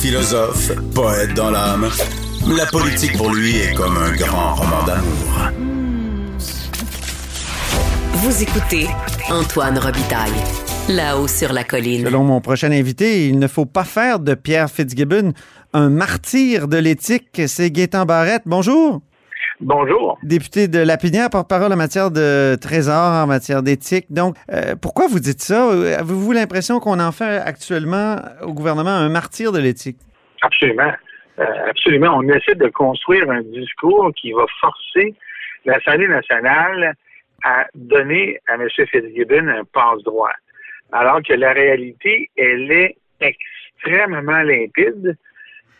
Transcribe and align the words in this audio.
Philosophe, 0.00 0.72
poète 0.94 1.34
dans 1.34 1.50
l'âme, 1.50 1.86
la 2.56 2.64
politique 2.66 3.16
pour 3.18 3.34
lui 3.34 3.58
est 3.58 3.74
comme 3.74 3.98
un 3.98 4.12
grand 4.12 4.54
roman 4.54 4.82
d'amour. 4.86 5.50
Vous 8.14 8.42
écoutez 8.42 8.86
Antoine 9.28 9.78
Robitaille, 9.78 10.32
là-haut 10.88 11.28
sur 11.28 11.52
la 11.52 11.64
colline. 11.64 12.06
Selon 12.06 12.24
mon 12.24 12.40
prochain 12.40 12.72
invité, 12.72 13.28
il 13.28 13.38
ne 13.38 13.46
faut 13.46 13.66
pas 13.66 13.84
faire 13.84 14.20
de 14.20 14.32
Pierre 14.34 14.70
Fitzgibbon 14.70 15.34
un 15.74 15.90
martyr 15.90 16.66
de 16.66 16.78
l'éthique. 16.78 17.42
C'est 17.46 17.70
Gaétan 17.70 18.06
Barrette. 18.06 18.42
Bonjour. 18.46 19.02
Bonjour. 19.60 20.18
Député 20.22 20.68
de 20.68 20.78
Lapinière, 20.78 21.28
porte-parole 21.28 21.70
en 21.72 21.76
matière 21.76 22.10
de 22.10 22.56
trésor, 22.60 23.12
en 23.12 23.26
matière 23.26 23.62
d'éthique. 23.62 24.06
Donc, 24.08 24.36
euh, 24.50 24.74
pourquoi 24.80 25.06
vous 25.06 25.20
dites 25.20 25.42
ça? 25.42 25.68
Avez-vous 25.98 26.32
l'impression 26.32 26.80
qu'on 26.80 26.98
en 26.98 27.12
fait 27.12 27.36
actuellement 27.38 28.16
au 28.42 28.54
gouvernement 28.54 28.90
un 28.90 29.10
martyr 29.10 29.52
de 29.52 29.58
l'éthique? 29.58 29.98
Absolument. 30.40 30.92
Euh, 31.38 31.44
absolument. 31.68 32.16
On 32.16 32.22
essaie 32.28 32.54
de 32.54 32.68
construire 32.68 33.30
un 33.30 33.42
discours 33.42 34.10
qui 34.16 34.32
va 34.32 34.46
forcer 34.62 35.14
l'Assemblée 35.66 36.08
nationale 36.08 36.94
à 37.44 37.66
donner 37.74 38.38
à 38.48 38.54
M. 38.54 38.66
Fitzgibbon 38.70 39.46
un 39.48 39.64
passe-droit. 39.64 40.32
Alors 40.92 41.20
que 41.22 41.34
la 41.34 41.52
réalité, 41.52 42.30
elle 42.36 42.72
est 42.72 42.96
extrêmement 43.20 44.40
limpide. 44.42 45.16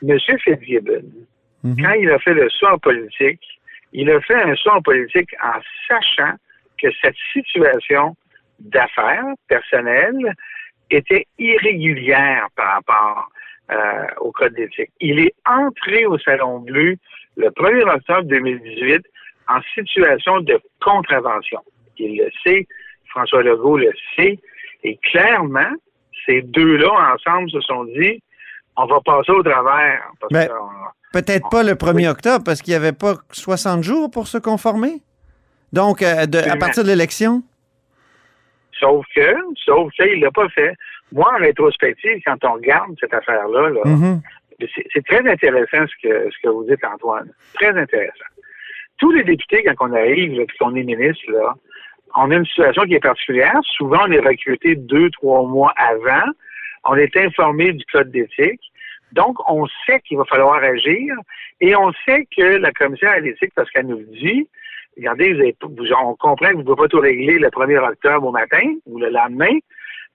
M. 0.07 0.19
Fitzgibbon, 0.45 1.03
Mhm. 1.63 1.77
quand 1.83 1.93
il 1.93 2.11
a 2.11 2.19
fait 2.19 2.33
le 2.35 2.49
saut 2.51 2.69
en 2.69 2.79
politique, 2.79 3.41
il 3.93 4.11
a 4.11 4.21
fait 4.21 4.35
un 4.35 4.55
en 4.73 4.83
politique 4.83 5.35
en 5.43 5.61
sachant 5.89 6.35
que 6.81 6.89
cette 7.03 7.17
situation 7.33 8.17
d'affaires 8.59 9.35
personnelles 9.49 10.35
était 10.91 11.27
irrégulière 11.39 12.49
par 12.57 12.75
rapport 12.75 13.29
euh, 13.71 14.07
au 14.21 14.33
code 14.33 14.55
d'éthique. 14.55 14.91
Il 15.01 15.21
est 15.21 15.35
entré 15.47 16.07
au 16.07 16.19
Salon 16.19 16.61
Bleu 16.61 16.97
le 17.37 17.49
1er 17.49 17.95
octobre 17.95 18.23
2018 18.23 19.03
en 19.49 19.61
situation 19.75 20.41
de 20.41 20.61
contravention. 20.81 21.61
Il 21.99 22.19
le 22.19 22.31
sait, 22.45 22.67
François 23.09 23.43
Legault 23.43 23.79
le 23.79 23.93
sait, 24.17 24.39
et 24.83 24.97
clairement, 24.97 25.73
ces 26.27 26.43
deux-là 26.43 27.15
ensemble 27.15 27.51
se 27.51 27.61
sont 27.61 27.85
dit, 27.85 28.23
on 28.83 28.87
va 28.87 29.01
passer 29.05 29.33
au 29.33 29.43
travers. 29.43 30.03
Mais- 30.31 30.49
Peut-être 31.13 31.49
pas 31.51 31.63
le 31.65 31.75
1er 31.75 32.09
octobre, 32.09 32.45
parce 32.45 32.63
qu'il 32.63 32.71
n'y 32.73 32.77
avait 32.77 32.93
pas 32.93 33.15
60 33.33 33.83
jours 33.83 34.11
pour 34.11 34.29
se 34.29 34.39
conformer? 34.39 35.03
Donc, 35.73 36.03
euh, 36.03 36.27
de- 36.27 36.39
à 36.39 36.57
partir 36.57 36.85
de 36.85 36.89
l'élection? 36.89 37.43
Sauf 38.79 39.05
que, 39.15 39.35
sauf 39.65 39.93
qu'il 39.93 40.21
l'a 40.21 40.31
pas 40.31 40.49
fait. 40.51 40.75
Moi, 41.13 41.29
en 41.35 41.39
rétrospective, 41.39 42.21
quand 42.25 42.43
on 42.45 42.53
regarde 42.55 42.93
cette 43.01 43.13
affaire-là, 43.13 43.71
là, 43.71 43.81
Mhm. 43.85 44.21
c'est 44.61 44.85
c'est 44.93 45.05
très 45.05 45.29
intéressant 45.29 45.85
ce 45.87 46.09
que, 46.09 46.31
ce 46.31 46.37
que 46.43 46.49
vous 46.49 46.65
dites, 46.65 46.85
Antoine. 46.85 47.29
Très 47.55 47.77
intéressant. 47.77 48.31
Tous 48.99 49.11
les 49.11 49.25
députés, 49.25 49.65
quand 49.65 49.89
on 49.89 49.93
arrive, 49.95 50.33
là, 50.39 50.45
puis 50.47 50.57
qu'on 50.59 50.75
est 50.77 50.83
ministre, 50.85 51.25
là, 51.33 51.55
on 52.17 52.31
a 52.31 52.35
une 52.37 52.47
situation 52.47 52.83
qui 52.85 52.95
est 52.95 53.01
particulière. 53.01 53.59
Souvent, 53.77 54.01
on 54.07 54.13
est 54.13 54.21
recruté 54.21 54.77
deux, 54.77 55.11
trois 55.11 55.43
mois 55.47 55.73
avant. 55.77 56.27
On 56.85 56.95
est 56.97 57.15
informé 57.17 57.73
du 57.73 57.85
code 57.87 58.11
d'éthique. 58.11 58.61
Donc, 59.13 59.37
on 59.51 59.67
sait 59.87 60.01
qu'il 60.01 60.19
va 60.19 60.25
falloir 60.25 60.63
agir 60.63 61.15
et 61.61 61.75
on 61.77 61.93
sait 62.07 62.27
que 62.37 62.57
la 62.59 62.73
commissaire 62.73 63.11
à 63.11 63.21
l'éthique, 63.21 63.53
parce 63.55 63.71
qu'elle 63.71 63.87
nous 63.87 64.03
dit, 64.03 64.49
regardez, 64.97 65.55
vous 65.61 65.69
vous- 65.77 65.93
on 66.03 66.15
comprend 66.15 66.49
que 66.49 66.55
vous 66.55 66.59
ne 66.61 66.65
pouvez 66.65 66.77
pas 66.83 66.89
tout 66.89 67.01
régler 67.01 67.39
le 67.39 67.49
1er 67.51 67.79
octobre 67.79 68.29
au 68.29 68.33
matin 68.33 68.63
ou 68.87 68.99
le 68.99 69.11
lendemain, 69.11 69.59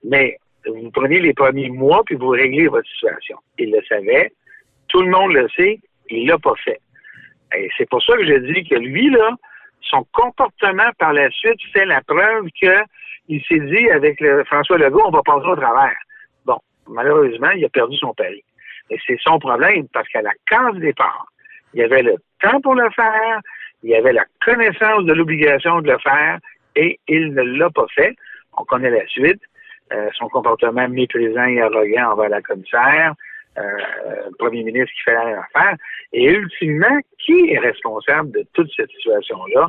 mais 0.04 0.38
vous 0.66 0.90
prenez 0.90 1.20
les 1.20 1.34
premiers 1.34 1.68
mois 1.70 2.02
puis 2.04 2.16
vous 2.16 2.28
réglez 2.28 2.68
votre 2.68 2.88
situation. 2.88 3.38
Il 3.58 3.70
le 3.70 3.82
savait, 3.88 4.32
tout 4.88 5.02
le 5.02 5.10
monde 5.10 5.32
le 5.32 5.48
sait, 5.50 5.78
il 6.10 6.26
l'a 6.26 6.38
pas 6.38 6.54
fait. 6.64 6.80
Et 7.56 7.68
c'est 7.76 7.88
pour 7.88 8.02
ça 8.02 8.16
que 8.16 8.24
je 8.26 8.34
dis 8.52 8.64
que 8.68 8.76
lui, 8.76 9.10
là, 9.10 9.30
son 9.82 10.04
comportement 10.12 10.90
par 10.98 11.12
la 11.12 11.30
suite 11.30 11.60
fait 11.72 11.84
la 11.84 12.00
preuve 12.02 12.48
que 12.60 12.82
il 13.28 13.42
s'est 13.44 13.60
dit 13.60 13.90
avec 13.90 14.22
François 14.46 14.78
Legault, 14.78 15.02
on 15.06 15.10
va 15.10 15.22
passer 15.22 15.46
au 15.46 15.56
travers. 15.56 15.96
Bon, 16.44 16.58
malheureusement, 16.88 17.50
il 17.50 17.64
a 17.64 17.68
perdu 17.68 17.96
son 17.96 18.14
pari. 18.14 18.44
Et 18.90 18.98
c'est 19.06 19.18
son 19.20 19.38
problème 19.38 19.86
parce 19.92 20.08
qu'à 20.08 20.22
la 20.22 20.32
case 20.48 20.76
départ, 20.76 21.26
il 21.74 21.80
y 21.80 21.82
avait 21.82 22.02
le 22.02 22.16
temps 22.40 22.60
pour 22.60 22.74
le 22.74 22.88
faire, 22.90 23.40
il 23.82 23.90
y 23.90 23.94
avait 23.94 24.12
la 24.12 24.24
connaissance 24.44 25.04
de 25.04 25.12
l'obligation 25.12 25.80
de 25.80 25.90
le 25.90 25.98
faire 25.98 26.38
et 26.76 26.98
il 27.08 27.34
ne 27.34 27.42
l'a 27.42 27.70
pas 27.70 27.86
fait. 27.94 28.14
On 28.56 28.64
connaît 28.64 28.90
la 28.90 29.06
suite. 29.06 29.40
Euh, 29.92 30.08
son 30.18 30.28
comportement 30.28 30.88
méprisant 30.88 31.44
et 31.46 31.60
arrogant 31.60 32.10
envers 32.10 32.28
la 32.28 32.42
commissaire, 32.42 33.14
euh, 33.56 33.62
le 34.28 34.36
premier 34.36 34.64
ministre 34.64 34.92
qui 34.96 35.02
fait 35.02 35.14
la 35.14 35.24
même 35.24 35.42
affaire. 35.54 35.76
Et 36.12 36.24
ultimement, 36.24 36.98
qui 37.20 37.52
est 37.52 37.58
responsable 37.58 38.32
de 38.32 38.44
toute 38.52 38.68
cette 38.74 38.90
situation-là? 38.90 39.68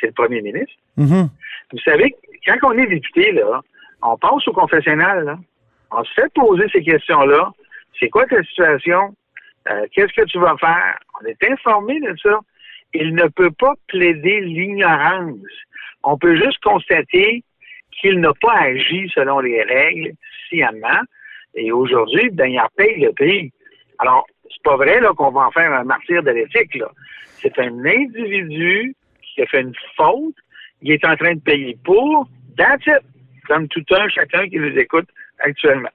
C'est 0.00 0.06
le 0.06 0.12
premier 0.12 0.40
ministre. 0.40 0.72
Mhm. 0.96 1.28
Vous 1.72 1.78
savez, 1.80 2.14
quand 2.46 2.56
on 2.62 2.78
est 2.78 2.86
député, 2.86 3.32
là, 3.32 3.60
on 4.02 4.16
passe 4.16 4.46
au 4.48 4.52
confessionnal, 4.52 5.24
là. 5.24 5.38
On 5.90 6.04
se 6.04 6.12
fait 6.14 6.32
poser 6.34 6.66
ces 6.72 6.82
questions-là. 6.82 7.50
C'est 7.98 8.08
quoi 8.08 8.26
ta 8.26 8.42
situation? 8.44 9.14
Euh, 9.68 9.86
Qu'est-ce 9.92 10.12
que 10.12 10.26
tu 10.26 10.38
vas 10.38 10.56
faire? 10.58 10.98
On 11.20 11.26
est 11.26 11.50
informé 11.50 12.00
de 12.00 12.14
ça. 12.22 12.38
Il 12.94 13.14
ne 13.14 13.26
peut 13.28 13.50
pas 13.50 13.74
plaider 13.88 14.40
l'ignorance. 14.40 15.36
On 16.04 16.16
peut 16.16 16.36
juste 16.36 16.62
constater 16.62 17.42
qu'il 18.00 18.20
n'a 18.20 18.32
pas 18.40 18.54
agi 18.54 19.10
selon 19.14 19.40
les 19.40 19.62
règles 19.62 20.12
sciemment. 20.48 21.02
Et 21.54 21.72
aujourd'hui, 21.72 22.30
ben, 22.30 22.46
il 22.46 22.60
en 22.60 22.68
paye 22.76 23.00
le 23.00 23.12
prix. 23.12 23.52
Alors, 23.98 24.26
c'est 24.44 24.62
pas 24.62 24.76
vrai 24.76 25.00
qu'on 25.16 25.30
va 25.30 25.46
en 25.46 25.50
faire 25.50 25.72
un 25.72 25.84
martyr 25.84 26.22
de 26.22 26.30
l'éthique. 26.30 26.78
C'est 27.40 27.58
un 27.58 27.84
individu 27.84 28.94
qui 29.22 29.42
a 29.42 29.46
fait 29.46 29.60
une 29.60 29.74
faute, 29.96 30.34
il 30.82 30.92
est 30.92 31.04
en 31.04 31.16
train 31.16 31.34
de 31.34 31.40
payer 31.40 31.76
pour, 31.84 32.28
that's 32.56 32.86
it, 32.86 33.02
comme 33.46 33.68
tout 33.68 33.84
un 33.90 34.08
chacun 34.08 34.48
qui 34.48 34.58
nous 34.58 34.76
écoute 34.78 35.08
actuellement. 35.40 35.90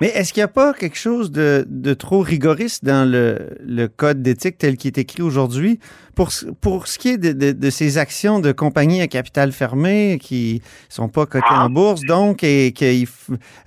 Mais 0.00 0.08
est-ce 0.08 0.32
qu'il 0.32 0.40
n'y 0.40 0.44
a 0.44 0.48
pas 0.48 0.72
quelque 0.74 0.96
chose 0.96 1.32
de, 1.32 1.64
de 1.68 1.92
trop 1.94 2.20
rigoriste 2.20 2.84
dans 2.84 3.10
le, 3.10 3.50
le 3.66 3.88
code 3.88 4.22
d'éthique 4.22 4.56
tel 4.56 4.76
qu'il 4.76 4.88
est 4.88 4.98
écrit 4.98 5.22
aujourd'hui 5.22 5.80
pour, 6.14 6.30
ce- 6.30 6.46
pour 6.46 6.86
ce 6.86 6.98
qui 7.00 7.08
est 7.10 7.18
de, 7.18 7.32
de- 7.32 7.50
de 7.52 7.70
ces 7.70 7.98
actions 7.98 8.38
de 8.38 8.52
compagnies 8.52 9.00
à 9.02 9.08
capital 9.08 9.50
fermé 9.50 10.18
qui 10.22 10.62
sont 10.88 11.08
pas 11.08 11.26
cotées 11.26 11.46
en 11.50 11.68
bourse, 11.68 12.02
donc, 12.02 12.44
et 12.44 12.72
qui, 12.72 13.08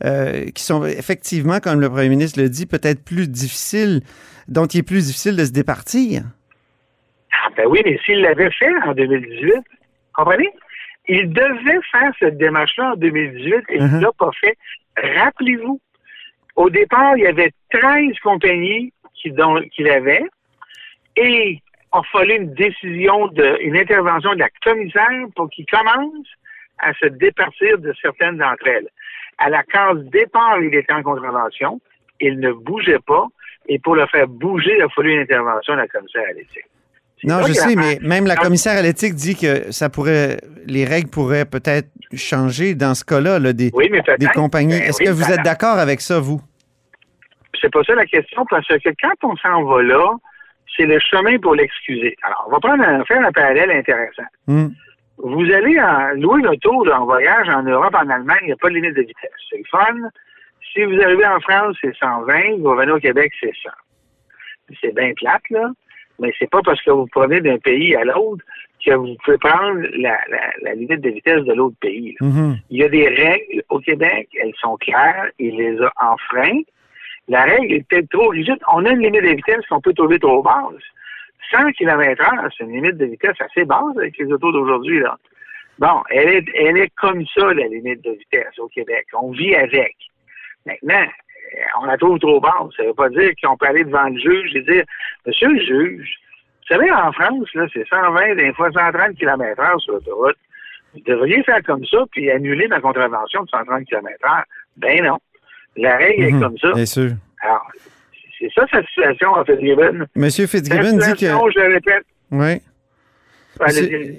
euh, 0.06 0.46
qui 0.56 0.64
sont 0.64 0.86
effectivement, 0.86 1.59
comme 1.59 1.81
le 1.81 1.90
premier 1.90 2.08
ministre 2.09 2.40
le 2.42 2.48
dit, 2.48 2.66
peut-être 2.66 3.03
plus 3.03 3.28
difficiles, 3.30 4.02
dont 4.48 4.66
il 4.68 4.80
est 4.80 4.84
plus 4.84 5.06
difficile 5.08 5.36
de 5.36 5.44
se 5.44 5.52
départir? 5.52 6.24
Ah, 7.34 7.50
ben 7.58 7.66
oui, 7.68 7.81
mais 7.84 8.00
s'il 8.06 8.22
l'avait 8.22 8.52
fait 8.52 8.72
en 8.86 8.94
2018, 8.94 9.53
comprenez? 10.13 10.50
Il 11.08 11.34
devait 11.34 11.80
faire 11.92 12.12
cette 12.19 12.38
démarche-là 12.38 12.94
en 12.94 12.96
2018 12.96 13.53
et 13.69 13.78
il 13.78 13.84
ne 13.84 14.00
l'a 14.02 14.12
pas 14.18 14.30
fait. 14.40 14.56
Rappelez-vous, 15.18 15.81
au 16.56 16.69
départ, 16.69 17.18
il 17.18 17.24
y 17.24 17.27
avait 17.27 17.51
13 17.71 18.18
compagnies 18.24 18.94
qui, 19.15 19.33
qu'il 19.71 19.89
avait 19.89 20.24
et 21.15 21.50
il 21.50 21.62
a 21.92 22.01
fallu 22.12 22.36
une 22.36 22.53
décision, 22.53 23.27
de, 23.27 23.57
une 23.62 23.77
intervention 23.77 24.33
de 24.33 24.39
la 24.39 24.50
commissaire 24.63 25.25
pour 25.36 25.50
qu'il 25.50 25.65
commence 25.65 26.27
à 26.80 26.94
se 26.94 27.07
départir 27.07 27.77
de 27.77 27.94
certaines 28.01 28.38
d'entre 28.38 28.68
elles. 28.68 28.89
À 29.38 29.50
la 29.50 29.63
case 29.63 30.03
départ, 30.06 30.59
il 30.62 30.74
était 30.74 30.94
en 30.94 31.03
contravention, 31.03 31.80
il 32.19 32.39
ne 32.39 32.51
bougeait 32.51 33.00
pas 33.06 33.27
et 33.68 33.80
pour 33.80 33.95
le 33.95 34.06
faire 34.07 34.27
bouger, 34.27 34.75
il 34.75 34.81
a 34.81 34.89
fallu 34.89 35.13
une 35.13 35.21
intervention 35.21 35.74
de 35.74 35.80
la 35.80 35.88
commissaire 35.88 36.27
à 36.30 36.33
l'éthique. 36.33 36.70
Non, 37.23 37.44
je 37.45 37.53
sais, 37.53 37.75
mais 37.75 38.00
même 38.01 38.25
la 38.25 38.35
commissaire 38.35 38.77
à 38.77 38.81
l'éthique 38.81 39.13
dit 39.13 39.35
que 39.35 39.71
ça 39.71 39.89
pourrait, 39.89 40.38
les 40.65 40.85
règles 40.85 41.09
pourraient 41.09 41.45
peut-être 41.45 41.88
changer 42.15 42.73
dans 42.73 42.95
ce 42.95 43.03
cas-là, 43.06 43.39
là, 43.39 43.53
des, 43.53 43.69
Oui, 43.73 43.89
mais 43.91 44.01
peut-être. 44.01 44.19
des 44.19 44.27
compagnies. 44.27 44.79
Ben 44.79 44.89
Est-ce 44.89 45.00
oui, 45.00 45.06
que 45.06 45.12
vous 45.12 45.31
êtes 45.31 45.44
d'accord 45.44 45.77
avec 45.77 46.01
ça, 46.01 46.19
vous? 46.19 46.41
C'est 47.59 47.71
pas 47.71 47.83
ça 47.83 47.94
la 47.94 48.06
question, 48.06 48.44
parce 48.50 48.68
que 48.68 48.89
quand 49.00 49.29
on 49.29 49.35
s'en 49.35 49.63
va 49.63 49.83
là, 49.83 50.15
c'est 50.75 50.85
le 50.85 51.00
chemin 51.00 51.38
pour 51.38 51.56
l'excuser. 51.56 52.15
Alors, 52.23 52.45
on 52.47 52.51
va 52.51 52.59
prendre 52.59 52.83
un, 52.83 53.03
faire 53.06 53.23
un 53.23 53.31
parallèle 53.31 53.71
intéressant. 53.71 54.23
Hmm. 54.47 54.69
Vous 55.18 55.51
allez 55.51 55.79
en, 55.79 56.13
louer 56.15 56.41
l'auto 56.41 56.83
là, 56.85 57.01
en 57.01 57.06
voyage 57.06 57.47
en 57.50 57.62
Europe, 57.63 57.94
en 57.94 58.09
Allemagne, 58.09 58.39
il 58.44 58.47
n'y 58.47 58.53
a 58.53 58.56
pas 58.56 58.69
de 58.69 58.75
limite 58.75 58.95
de 58.95 59.01
vitesse. 59.01 59.31
C'est 59.50 59.57
le 59.57 59.63
fun, 59.69 60.09
Si 60.73 60.83
vous 60.83 61.00
arrivez 61.00 61.27
en 61.27 61.39
France, 61.41 61.75
c'est 61.81 61.95
120, 61.95 62.57
vous 62.59 62.71
revenez 62.71 62.91
au 62.91 63.00
Québec, 63.00 63.31
c'est 63.39 63.53
100. 63.62 63.69
C'est 64.81 64.95
bien 64.95 65.12
plate, 65.15 65.47
là, 65.50 65.69
mais 66.21 66.31
c'est 66.39 66.50
pas 66.50 66.62
parce 66.63 66.81
que 66.81 66.91
vous 66.91 67.07
prenez 67.07 67.41
d'un 67.41 67.57
pays 67.57 67.95
à 67.95 68.03
l'autre 68.03 68.45
que 68.85 68.94
vous 68.94 69.15
pouvez 69.23 69.38
prendre 69.38 69.81
la, 69.97 70.18
la, 70.29 70.51
la 70.62 70.73
limite 70.73 71.01
de 71.01 71.09
vitesse 71.09 71.44
de 71.44 71.53
l'autre 71.53 71.75
pays. 71.81 72.15
là. 72.19 72.27
Mhm. 72.27 72.57
Il 72.69 72.79
y 72.79 72.83
a 72.83 72.89
des 72.89 73.07
règles 73.07 73.63
au 73.69 73.79
Québec, 73.79 74.29
elles 74.39 74.53
sont 74.59 74.77
claires, 74.77 75.29
il 75.39 75.56
les 75.57 75.79
a 75.81 75.91
enfreintes. 76.00 76.68
La 77.27 77.44
règle 77.44 77.73
est 77.73 77.88
peut-être 77.88 78.09
trop 78.09 78.29
rigide. 78.29 78.57
On 78.71 78.85
a 78.85 78.91
une 78.91 79.01
limite 79.01 79.23
de 79.23 79.35
vitesse 79.35 79.65
qu'on 79.69 79.81
peut 79.81 79.94
trouver 79.94 80.19
trop 80.19 80.41
basse. 80.41 80.83
100 81.51 81.71
km 81.73 82.21
heure, 82.21 82.50
c'est 82.57 82.63
une 82.63 82.73
limite 82.73 82.97
de 82.97 83.06
vitesse 83.06 83.39
assez 83.39 83.65
basse 83.65 83.97
avec 83.97 84.18
les 84.18 84.31
autos 84.31 84.51
d'aujourd'hui, 84.51 85.00
là. 85.00 85.18
Bon, 85.79 86.01
elle 86.09 86.29
est, 86.29 86.45
elle 86.56 86.77
est 86.77 86.91
comme 86.95 87.25
ça, 87.27 87.53
la 87.53 87.68
limite 87.68 88.03
de 88.03 88.12
vitesse 88.12 88.57
au 88.59 88.68
Québec. 88.68 89.07
On 89.13 89.31
vit 89.31 89.56
avec. 89.56 89.95
Maintenant, 90.65 91.06
on 91.81 91.86
la 91.86 91.98
trouve 91.98 92.19
trop 92.19 92.39
basse. 92.39 92.74
Ça 92.77 92.83
veut 92.83 92.94
pas 92.94 93.09
dire 93.09 93.31
qu'on 93.44 93.57
peut 93.57 93.68
aller 93.68 93.83
devant 93.83 94.07
le 94.09 94.19
juge 94.19 94.56
et 94.56 94.62
dire, 94.62 94.83
Monsieur 95.25 95.50
le 95.50 95.59
juge, 95.59 96.09
vous 96.69 96.75
savez, 96.77 96.92
en 96.92 97.12
France, 97.12 97.48
là, 97.53 97.65
c'est 97.74 97.88
120, 97.88 98.36
des 98.36 98.53
fois 98.53 98.69
130 98.71 99.15
km 99.18 99.59
heure 99.62 99.81
sur 99.81 99.94
l'autoroute. 99.94 100.38
Vous 100.94 101.01
devriez 101.06 101.44
faire 101.44 101.62
comme 101.65 101.86
ça, 101.86 102.00
puis 102.12 102.30
annuler 102.31 102.68
ma 102.68 102.80
contravention 102.80 103.44
de 103.44 103.50
130 103.50 103.86
km 103.86 104.07
heure. 104.25 104.44
Ben 104.77 105.03
non. 105.03 105.18
La 105.77 105.98
règle 105.98 106.25
Mhm. 106.27 106.38
est 106.38 106.42
comme 106.42 106.57
ça. 106.57 106.71
Bien 106.74 106.86
sûr. 106.86 107.12
Alors, 107.42 107.65
c'est 108.39 108.50
ça 108.54 108.65
sa 108.71 108.83
situation 108.83 109.31
en 109.31 109.44
Fitzgibbon. 109.45 110.06
Monsieur 110.15 110.47
Fitzgibbon 110.47 110.97
dit 110.97 111.13
que. 111.13 111.25
je 111.27 111.59
le 111.59 111.74
répète. 111.74 112.06
Oui. 112.31 112.62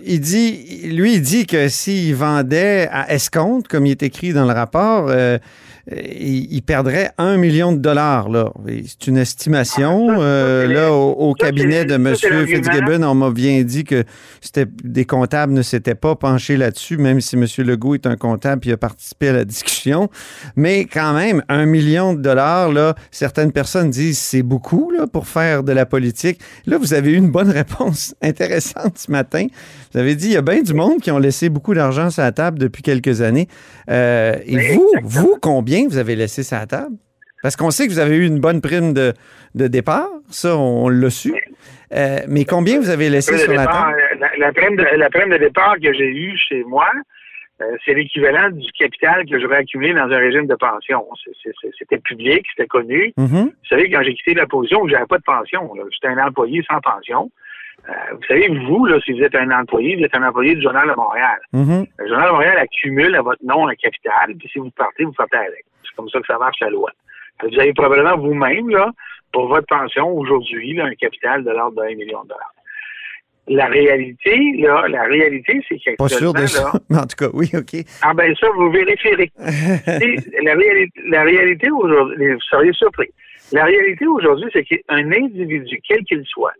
Il 0.04 0.20
dit, 0.20 0.92
lui, 0.94 1.14
il 1.14 1.22
dit 1.22 1.46
que 1.46 1.68
s'il 1.68 2.14
vendait 2.14 2.88
à 2.92 3.12
escompte, 3.12 3.66
comme 3.66 3.86
il 3.86 3.92
est 3.92 4.02
écrit 4.02 4.32
dans 4.32 4.44
le 4.44 4.52
rapport, 4.52 5.08
euh, 5.08 5.38
il, 5.90 6.52
il 6.52 6.62
perdrait 6.62 7.10
un 7.18 7.36
million 7.36 7.72
de 7.72 7.78
dollars. 7.78 8.28
Là. 8.28 8.52
C'est 8.86 9.08
une 9.08 9.16
estimation. 9.16 10.08
Ah, 10.10 10.14
ça, 10.16 10.22
Euh, 10.22 10.66
là, 10.66 10.92
au, 10.92 11.34
cabinet 11.34 11.84
de 11.84 11.94
M. 11.94 12.14
Fitzgibbon, 12.14 13.02
on 13.02 13.14
m'a 13.14 13.30
bien 13.30 13.62
dit 13.62 13.84
que 13.84 14.04
c'était 14.40 14.66
des 14.84 15.04
comptables 15.04 15.52
ne 15.52 15.62
s'étaient 15.62 15.94
pas 15.94 16.14
penchés 16.14 16.56
là-dessus, 16.56 16.96
même 16.98 17.20
si 17.20 17.36
M. 17.36 17.46
Legault 17.58 17.94
est 17.94 18.06
un 18.06 18.16
comptable 18.16 18.68
et 18.68 18.72
a 18.72 18.76
participé 18.76 19.28
à 19.28 19.32
la 19.32 19.44
discussion. 19.44 20.08
Mais 20.56 20.84
quand 20.84 21.14
même, 21.14 21.42
un 21.48 21.66
million 21.66 22.14
de 22.14 22.20
dollars, 22.20 22.72
là, 22.72 22.94
certaines 23.10 23.52
personnes 23.52 23.90
disent 23.90 24.18
c'est 24.18 24.42
beaucoup 24.42 24.90
là, 24.90 25.06
pour 25.06 25.26
faire 25.26 25.62
de 25.62 25.72
la 25.72 25.86
politique. 25.86 26.40
Là, 26.66 26.78
vous 26.78 26.94
avez 26.94 27.12
eu 27.12 27.16
une 27.16 27.30
bonne 27.30 27.50
réponse 27.50 28.14
intéressante 28.22 28.98
ce 28.98 29.10
matin. 29.10 29.46
Vous 29.92 29.98
avez 29.98 30.14
dit 30.14 30.26
il 30.26 30.32
y 30.32 30.36
a 30.36 30.42
bien 30.42 30.62
du 30.62 30.74
monde 30.74 31.00
qui 31.00 31.10
ont 31.10 31.18
laissé 31.18 31.48
beaucoup 31.48 31.74
d'argent 31.74 32.10
sur 32.10 32.22
la 32.22 32.32
table 32.32 32.58
depuis 32.58 32.82
quelques 32.82 33.20
années. 33.20 33.48
Euh, 33.90 34.36
et 34.46 34.56
Oui, 34.56 34.66
vous, 34.74 34.88
exactement. 34.96 35.22
vous, 35.22 35.38
combien 35.40 35.71
vous 35.88 35.98
avez 35.98 36.16
laissé 36.16 36.42
sur 36.42 36.56
la 36.56 36.66
table? 36.66 36.96
Parce 37.42 37.56
qu'on 37.56 37.70
sait 37.70 37.86
que 37.86 37.92
vous 37.92 37.98
avez 37.98 38.16
eu 38.16 38.26
une 38.26 38.38
bonne 38.38 38.60
prime 38.60 38.94
de, 38.94 39.12
de 39.54 39.66
départ, 39.66 40.08
ça, 40.30 40.56
on, 40.56 40.88
l'a 40.88 41.10
su. 41.10 41.34
Euh, 41.92 42.18
mais 42.28 42.44
combien 42.44 42.78
vous 42.78 42.90
avez 42.90 43.10
laissé 43.10 43.36
sur 43.36 43.52
la 43.52 43.66
table? 43.66 43.96
La, 44.20 44.30
la 44.38 44.52
prime 44.52 44.76
de, 44.76 44.82
la 44.82 45.10
prime 45.10 45.30
de 45.30 45.38
départ 45.38 45.74
que 45.82 45.92
j'ai 45.92 46.06
eue 46.06 46.36
chez 46.36 46.62
moi, 46.64 46.88
euh, 47.60 47.76
c'est 47.84 47.94
l'équivalent 47.94 48.50
du 48.50 48.70
capital 48.72 49.24
que 49.28 49.38
j'aurais 49.40 49.58
accumulé 49.58 49.92
dans 49.92 50.10
un 50.10 50.18
régime 50.18 50.46
de 50.46 50.54
pension. 50.54 51.04
C'était 51.78 51.98
public, 51.98 52.46
c'était 52.54 52.68
connu. 52.68 53.12
Mhm. 53.16 53.44
Vous 53.46 53.68
savez, 53.68 53.90
quand 53.90 54.02
j'ai 54.02 54.14
quitté 54.14 54.34
la 54.34 54.46
position, 54.46 54.86
j'avais 54.88 55.06
pas 55.06 55.18
de 55.18 55.24
pension. 55.24 55.70
J'étais 55.90 56.08
un 56.08 56.26
employé 56.26 56.64
sans 56.68 56.80
pension. 56.80 57.30
Euh, 57.88 57.92
vous 58.12 58.22
savez, 58.28 58.48
vous, 58.66 58.86
là, 58.86 59.00
si 59.04 59.12
vous 59.12 59.22
êtes 59.22 59.34
un 59.34 59.50
employé, 59.50 59.96
vous 59.96 60.04
êtes 60.04 60.14
un 60.14 60.22
employé 60.22 60.54
du 60.54 60.62
Journal 60.62 60.88
de 60.88 60.94
Montréal. 60.94 61.38
Mhm. 61.52 61.86
Le 61.98 62.08
Journal 62.08 62.26
de 62.28 62.32
Montréal 62.32 62.58
accumule 62.58 63.14
à 63.16 63.22
votre 63.22 63.44
nom 63.44 63.66
un 63.68 63.74
capital, 63.74 64.34
puis 64.38 64.48
si 64.52 64.58
vous 64.58 64.70
partez, 64.70 65.04
vous 65.04 65.12
partez 65.12 65.38
avec. 65.38 65.64
C'est 65.84 65.96
comme 65.96 66.08
ça 66.08 66.20
que 66.20 66.26
ça 66.26 66.38
marche 66.38 66.60
la 66.60 66.70
loi. 66.70 66.90
Vous 67.42 67.58
avez 67.58 67.72
probablement 67.72 68.16
vous-même, 68.16 68.68
là, 68.70 68.90
pour 69.32 69.48
votre 69.48 69.66
pension 69.66 70.08
aujourd'hui, 70.16 70.80
un 70.80 70.94
capital 70.94 71.42
de 71.42 71.50
l'ordre 71.50 71.82
d'un 71.82 71.94
million 71.96 72.22
de 72.22 72.28
dollars. 72.28 72.52
La 73.48 73.66
réalité, 73.66 74.38
là, 74.58 74.86
la 74.88 75.02
réalité, 75.02 75.60
c'est 75.68 75.96
Pas 75.96 76.06
sûr 76.08 76.32
qu'actuellement, 76.32 76.32
de 76.32 76.46
ça. 76.46 76.62
là, 76.62 76.72
Mais 76.90 76.98
en 76.98 77.06
tout 77.06 77.16
cas, 77.18 77.28
oui, 77.34 77.50
OK. 77.54 77.84
ah 78.02 78.14
ben 78.14 78.32
ça, 78.36 78.46
vous 78.54 78.70
vérifierez. 78.70 79.32
La, 80.44 80.54
réalité, 80.54 81.00
la 81.08 81.22
réalité 81.24 81.70
aujourd'hui, 81.70 82.32
vous 82.34 82.40
seriez 82.42 82.72
surpris. 82.72 83.10
La 83.52 83.64
réalité 83.64 84.06
aujourd'hui, 84.06 84.48
c'est 84.52 84.62
qu'un 84.64 85.10
individu, 85.10 85.80
quel 85.86 86.04
qu'il 86.04 86.24
soit, 86.26 86.52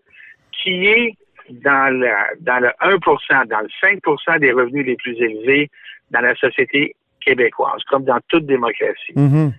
qui 0.62 0.86
est 0.86 1.14
dans, 1.50 1.92
la, 1.98 2.28
dans 2.40 2.60
le 2.60 2.68
1% 2.80 3.46
dans 3.48 3.60
le 3.60 3.68
5% 3.82 4.38
des 4.38 4.52
revenus 4.52 4.86
les 4.86 4.96
plus 4.96 5.16
élevés 5.20 5.68
dans 6.10 6.20
la 6.20 6.34
société 6.36 6.94
québécoise, 7.24 7.82
comme 7.90 8.04
dans 8.04 8.18
toute 8.28 8.46
démocratie, 8.46 9.12
Mhm. 9.16 9.52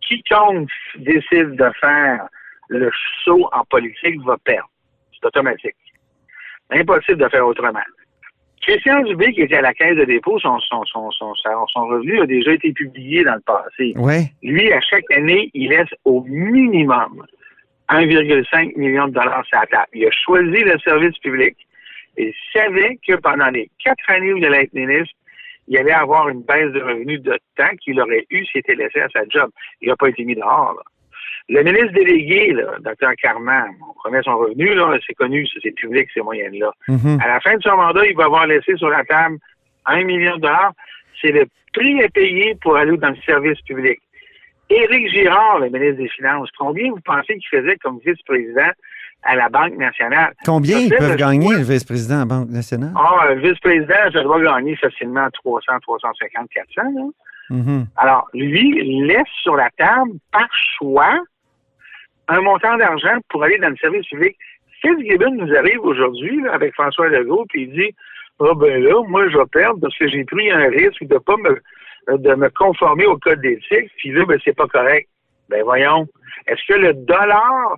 quiconque 0.00 0.68
décide 0.96 1.56
de 1.56 1.70
faire 1.80 2.28
le 2.68 2.90
saut 3.24 3.48
en 3.52 3.64
politique 3.64 4.20
va 4.24 4.36
perdre. 4.38 4.68
C'est 5.12 5.26
automatique. 5.26 5.74
Impossible 6.70 7.18
de 7.22 7.28
faire 7.28 7.46
autrement. 7.46 7.80
Christian 8.62 9.02
Dubé, 9.02 9.32
qui 9.34 9.42
était 9.42 9.56
à 9.58 9.60
la 9.62 9.74
caisse 9.74 9.96
de 9.96 10.04
dépôt, 10.04 10.38
son, 10.40 10.58
son, 10.60 10.82
son, 10.86 11.10
son, 11.10 11.34
son- 11.34 11.66
son 11.66 11.86
revenu 11.86 12.20
a 12.22 12.26
déjà 12.26 12.52
été 12.52 12.72
publié 12.72 13.22
dans 13.22 13.34
le 13.34 13.40
passé. 13.40 13.92
Ouais. 13.96 14.24
Lui, 14.42 14.72
à 14.72 14.80
chaque 14.80 15.10
année, 15.14 15.50
il 15.52 15.68
laisse 15.68 15.88
au 16.06 16.22
minimum 16.22 17.26
1,5 17.90 18.76
million 18.76 19.08
de 19.08 19.12
dollars 19.12 19.44
sur 19.46 19.58
la 19.58 19.66
table. 19.66 19.88
Il 19.94 20.06
a 20.06 20.10
choisi 20.10 20.62
le 20.64 20.78
service 20.78 21.18
public. 21.18 21.56
Il 22.16 22.32
savait 22.52 22.98
que 23.06 23.14
pendant 23.16 23.48
les 23.48 23.70
quatre 23.82 24.08
années 24.08 24.32
où 24.32 24.36
il 24.36 24.44
allait 24.44 24.64
être 24.64 24.72
ministre, 24.74 25.14
il 25.68 25.78
allait 25.78 25.92
avoir 25.92 26.28
une 26.28 26.42
baisse 26.42 26.72
de 26.72 26.80
revenus 26.80 27.20
de 27.22 27.38
temps 27.56 27.74
qu'il 27.82 28.00
aurait 28.00 28.26
eu 28.30 28.44
s'il 28.46 28.60
était 28.60 28.74
laissé 28.74 29.00
à 29.00 29.08
sa 29.08 29.20
job. 29.28 29.50
Il 29.80 29.88
n'a 29.88 29.96
pas 29.96 30.08
été 30.08 30.24
mis 30.24 30.34
dehors. 30.34 30.74
là. 30.76 30.82
Le 31.48 31.62
ministre 31.62 31.92
délégué, 31.92 32.52
là, 32.52 32.76
Dr. 32.80 33.12
Carman, 33.20 33.68
on 33.82 33.92
connaît 34.02 34.22
son 34.22 34.38
revenu, 34.38 34.74
là, 34.74 34.96
c'est 35.06 35.12
connu, 35.14 35.46
c'est 35.62 35.72
public, 35.72 36.08
ces 36.14 36.22
moyennes-là. 36.22 36.72
Mhm. 36.88 37.18
À 37.22 37.28
la 37.28 37.40
fin 37.40 37.56
de 37.56 37.62
son 37.62 37.76
mandat, 37.76 38.06
il 38.06 38.16
va 38.16 38.24
avoir 38.24 38.46
laissé 38.46 38.76
sur 38.76 38.88
la 38.88 39.04
table 39.04 39.36
un 39.86 40.04
million 40.04 40.36
de 40.36 40.40
dollars. 40.40 40.72
C'est 41.20 41.32
le 41.32 41.46
prix 41.74 42.02
à 42.02 42.08
payer 42.08 42.54
pour 42.62 42.76
aller 42.76 42.96
dans 42.96 43.10
le 43.10 43.16
service 43.26 43.60
public. 43.62 44.00
Éric 44.70 45.08
Girard, 45.10 45.60
le 45.60 45.68
ministre 45.68 46.02
des 46.02 46.08
Finances, 46.08 46.48
combien 46.58 46.90
vous 46.90 47.00
pensez 47.04 47.38
qu'il 47.38 47.48
faisait 47.60 47.76
comme 47.76 47.98
vice-président 48.04 48.70
à 49.22 49.36
la 49.36 49.48
Banque 49.48 49.76
nationale? 49.76 50.32
Combien 50.44 50.78
ils 50.78 50.94
peuvent 50.94 51.16
gagner, 51.16 51.54
le 51.54 51.62
vice-président 51.62 52.16
de 52.16 52.20
la 52.20 52.26
Banque 52.26 52.50
nationale? 52.50 52.92
Ah, 52.96 53.28
un 53.30 53.34
vice-président, 53.34 54.10
ça 54.12 54.22
doit 54.22 54.40
gagner 54.40 54.76
facilement 54.76 55.28
300, 55.30 55.72
350, 55.80 56.48
400. 56.50 56.82
Là. 56.94 57.02
Mhm. 57.50 57.86
Alors, 57.96 58.28
lui 58.32 59.02
laisse 59.06 59.28
sur 59.42 59.56
la 59.56 59.70
table, 59.76 60.12
par 60.32 60.48
choix, 60.78 61.18
un 62.28 62.40
montant 62.40 62.76
d'argent 62.76 63.18
pour 63.28 63.44
aller 63.44 63.58
dans 63.58 63.68
le 63.68 63.76
service 63.76 64.06
public. 64.06 64.36
Fitzgibbon 64.80 65.32
nous 65.32 65.54
arrive 65.54 65.80
aujourd'hui 65.82 66.46
avec 66.48 66.74
François 66.74 67.08
Legault, 67.08 67.44
puis 67.48 67.62
il 67.62 67.72
dit 67.72 67.94
Ah 68.40 68.54
ben 68.56 68.82
là, 68.82 69.02
moi 69.08 69.28
je 69.28 69.36
vais 69.36 69.46
perdre 69.52 69.80
parce 69.80 69.96
que 69.96 70.08
j'ai 70.08 70.24
pris 70.24 70.50
un 70.50 70.68
risque 70.68 71.04
de 71.04 71.18
pas 71.18 71.36
me 71.36 71.60
de 72.08 72.34
me 72.34 72.48
conformer 72.50 73.06
au 73.06 73.16
code 73.18 73.40
d'éthique, 73.40 73.90
puis 73.96 74.10
là, 74.12 74.24
ben 74.26 74.38
c'est 74.44 74.56
pas 74.56 74.66
correct. 74.68 75.08
Ben 75.48 75.62
voyons. 75.62 76.06
Est-ce 76.46 76.60
que 76.66 76.78
le 76.78 76.92
dollar, 76.94 77.76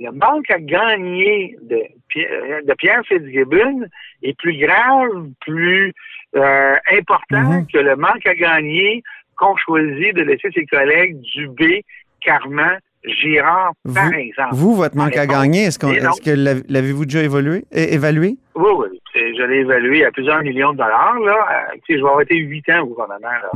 le 0.00 0.10
manque 0.10 0.50
à 0.50 0.58
gagner 0.58 1.56
de, 1.62 1.80
Pierre- 2.08 2.62
de 2.64 2.74
Pierre 2.74 3.02
Fitzgibbon 3.06 3.84
est 4.22 4.36
plus 4.38 4.56
grave, 4.58 5.28
plus 5.40 5.92
euh, 6.34 6.76
important 6.92 7.42
Mhm. 7.60 7.66
que 7.72 7.78
le 7.78 7.96
manque 7.96 8.26
à 8.26 8.34
gagner 8.34 9.02
qu'ont 9.36 9.56
choisi 9.56 10.12
de 10.12 10.22
laisser 10.22 10.50
ses 10.52 10.66
collègues 10.66 11.20
Dubé, 11.34 11.84
Carman, 12.20 12.78
Girard, 13.04 13.72
par 13.94 14.06
Vous- 14.06 14.12
exemple. 14.14 14.54
Vous, 14.54 14.74
votre 14.76 14.96
manque 14.96 15.16
à 15.16 15.26
gagner, 15.26 15.64
est-ce, 15.64 15.78
qu'on- 15.78 15.90
est 15.92 16.00
non. 16.00 16.10
est-ce 16.10 16.22
que 16.22 16.30
l'av- 16.30 16.62
l'avez-vous 16.68 17.04
déjà 17.04 17.22
évolué, 17.22 17.64
é- 17.72 17.94
évalué? 17.94 18.36
Oui, 18.54 18.70
oui. 18.76 18.86
Je 19.14 19.42
l'ai 19.44 19.58
évalué 19.58 20.04
à 20.04 20.10
plusieurs 20.10 20.40
millions 20.42 20.72
de 20.72 20.78
dollars. 20.78 21.18
Là. 21.20 21.36
Euh, 21.72 21.76
je 21.88 21.94
vais 21.94 22.00
avoir 22.00 22.20
été 22.22 22.36
huit 22.36 22.68
ans 22.70 22.80
au 22.82 22.86
gouvernement. 22.86 23.28
Là. 23.28 23.50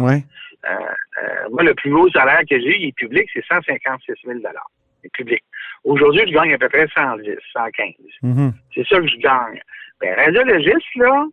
Euh, 0.68 0.70
euh, 0.72 1.48
moi, 1.52 1.62
le 1.62 1.74
plus 1.74 1.92
haut 1.92 2.10
salaire 2.10 2.40
que 2.48 2.58
j'ai, 2.60 2.76
il 2.76 2.88
est 2.88 2.96
public, 2.96 3.28
c'est 3.32 3.44
156 3.46 4.12
000 4.26 4.38
C'est 5.02 5.12
public. 5.12 5.42
Aujourd'hui, 5.84 6.22
je 6.26 6.32
gagne 6.34 6.52
à 6.54 6.58
peu 6.58 6.68
près 6.68 6.86
110, 6.94 7.36
115. 7.52 7.94
Mhm. 8.22 8.52
C'est 8.74 8.86
ça 8.88 8.98
que 9.00 9.06
je 9.06 9.16
gagne. 9.18 9.60
Ben, 10.00 10.14
radiologiste, 10.16 10.94
là, 10.96 11.24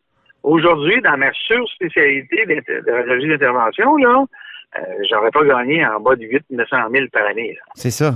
aujourd'hui, 0.44 1.02
dans 1.02 1.18
ma 1.18 1.32
surspécialité 1.34 2.46
d'int- 2.46 2.62
de 2.86 2.92
radiologie 2.92 3.28
d'intervention, 3.30 3.98
là, 3.98 4.24
j'aurais 5.10 5.32
pas 5.32 5.44
gagné 5.44 5.86
en 5.86 6.00
bas 6.00 6.16
de 6.16 6.24
8 6.26 6.46
900 6.50 6.78
000 6.92 7.06
par 7.12 7.26
année. 7.28 7.58
C'est 7.76 7.92
ça. 7.92 8.14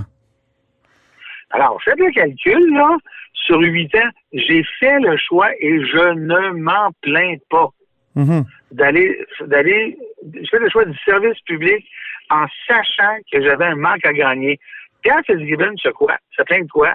Alors, 1.50 1.80
faites 1.82 1.98
le 1.98 2.10
calcul, 2.12 2.74
là. 2.74 2.96
Sur 3.32 3.60
huit 3.60 3.94
ans, 3.94 4.08
j'ai 4.32 4.62
fait 4.78 4.98
le 5.00 5.16
choix 5.16 5.48
et 5.60 5.80
je 5.86 6.12
ne 6.14 6.50
m'en 6.60 6.90
plains 7.02 7.36
pas 7.48 7.68
Mhm. 8.16 8.44
d'aller, 8.72 9.24
d'aller, 9.42 9.96
j'ai 10.34 10.46
fait 10.46 10.58
le 10.58 10.68
choix 10.68 10.84
du 10.84 10.98
service 11.04 11.40
public 11.46 11.86
en 12.30 12.46
sachant 12.66 13.16
que 13.32 13.40
j'avais 13.42 13.66
un 13.66 13.76
manque 13.76 14.04
à 14.04 14.12
gagner. 14.12 14.58
Pierre 15.02 15.20
Fitzgibbon, 15.24 15.72
c'est 15.82 15.92
quoi? 15.92 16.16
Ça 16.36 16.44
plaint 16.44 16.64
de 16.66 16.70
quoi? 16.70 16.94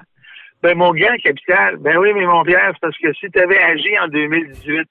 Ben, 0.62 0.78
mon 0.78 0.92
gain 0.94 1.16
capital. 1.18 1.78
Ben 1.78 1.98
oui, 1.98 2.12
mais 2.14 2.26
mon 2.26 2.44
Pierre, 2.44 2.72
c'est 2.74 2.80
parce 2.82 2.98
que 2.98 3.12
si 3.14 3.32
tu 3.32 3.40
avais 3.40 3.58
agi 3.64 3.98
en 4.00 4.08
2018, 4.10 4.88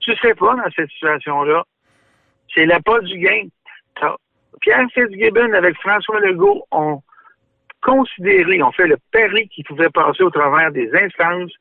tu 0.00 0.14
serais 0.16 0.34
pas 0.34 0.54
dans 0.54 0.70
cette 0.76 0.90
situation-là. 0.90 1.64
C'est 2.54 2.66
la 2.66 2.78
pas 2.80 3.00
du 3.00 3.18
gain. 3.18 3.48
Pierre 4.60 4.86
Fitzgibbon 4.92 5.52
avec 5.52 5.76
François 5.76 6.20
Legault 6.20 6.64
ont 6.70 7.02
considéré, 7.82 8.62
ont 8.62 8.72
fait 8.72 8.86
le 8.86 8.96
pari 9.12 9.48
qu'ils 9.48 9.64
pouvaient 9.64 9.90
passer 9.90 10.22
au 10.22 10.30
travers 10.30 10.72
des 10.72 10.90
instances 10.94 11.52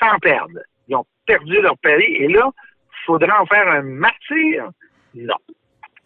sans 0.00 0.18
perdre. 0.20 0.58
Ils 0.88 0.96
ont 0.96 1.06
perdu 1.26 1.60
leur 1.60 1.76
pari 1.78 2.04
et 2.04 2.28
là, 2.28 2.50
faudra 3.06 3.42
en 3.42 3.46
faire 3.46 3.68
un 3.68 3.82
martyr? 3.82 4.70
Non. 5.14 5.34